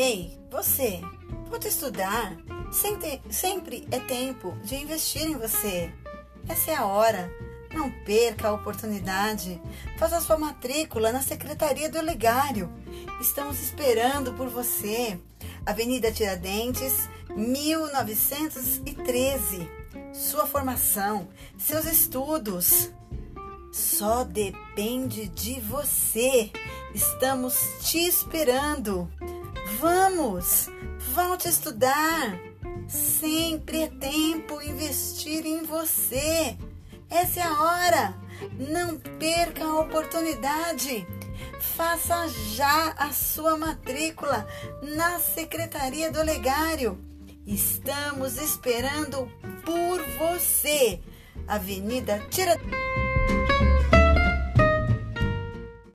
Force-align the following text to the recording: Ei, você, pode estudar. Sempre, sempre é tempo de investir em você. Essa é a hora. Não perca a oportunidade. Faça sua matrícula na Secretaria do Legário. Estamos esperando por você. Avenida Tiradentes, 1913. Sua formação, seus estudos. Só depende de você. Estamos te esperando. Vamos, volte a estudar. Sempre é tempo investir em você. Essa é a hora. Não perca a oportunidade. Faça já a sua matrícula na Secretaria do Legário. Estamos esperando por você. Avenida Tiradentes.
Ei, 0.00 0.38
você, 0.48 1.00
pode 1.50 1.66
estudar. 1.66 2.36
Sempre, 2.70 3.20
sempre 3.30 3.84
é 3.90 3.98
tempo 3.98 4.56
de 4.62 4.76
investir 4.76 5.22
em 5.22 5.36
você. 5.36 5.92
Essa 6.48 6.70
é 6.70 6.76
a 6.76 6.86
hora. 6.86 7.28
Não 7.74 7.90
perca 8.04 8.46
a 8.46 8.52
oportunidade. 8.52 9.60
Faça 9.98 10.20
sua 10.20 10.38
matrícula 10.38 11.10
na 11.10 11.20
Secretaria 11.20 11.90
do 11.90 12.00
Legário. 12.00 12.72
Estamos 13.20 13.60
esperando 13.60 14.32
por 14.34 14.48
você. 14.48 15.18
Avenida 15.66 16.12
Tiradentes, 16.12 17.08
1913. 17.30 19.68
Sua 20.12 20.46
formação, 20.46 21.26
seus 21.58 21.86
estudos. 21.86 22.92
Só 23.72 24.22
depende 24.22 25.26
de 25.26 25.58
você. 25.58 26.52
Estamos 26.94 27.58
te 27.82 27.98
esperando. 27.98 29.10
Vamos, 29.80 30.68
volte 31.14 31.46
a 31.46 31.50
estudar. 31.50 32.36
Sempre 32.88 33.82
é 33.82 33.86
tempo 33.86 34.60
investir 34.60 35.46
em 35.46 35.62
você. 35.62 36.56
Essa 37.08 37.40
é 37.40 37.42
a 37.44 37.62
hora. 37.62 38.14
Não 38.58 38.98
perca 38.98 39.64
a 39.64 39.78
oportunidade. 39.78 41.06
Faça 41.60 42.26
já 42.56 42.92
a 42.98 43.12
sua 43.12 43.56
matrícula 43.56 44.48
na 44.82 45.20
Secretaria 45.20 46.10
do 46.10 46.24
Legário. 46.24 46.98
Estamos 47.46 48.36
esperando 48.36 49.30
por 49.64 50.02
você. 50.18 51.00
Avenida 51.46 52.18
Tiradentes. 52.30 53.07